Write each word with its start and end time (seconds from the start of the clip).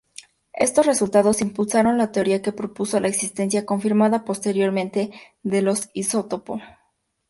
Estos 0.55 0.87
resultados 0.87 1.41
impulsaron 1.41 1.99
la 1.99 2.11
teoría 2.11 2.41
que 2.41 2.51
propuso 2.51 2.99
la 2.99 3.07
existencia, 3.07 3.67
confirmada 3.67 4.25
posteriormente, 4.25 5.11
de 5.43 5.61
los 5.61 5.91
isótopo. 5.93 6.59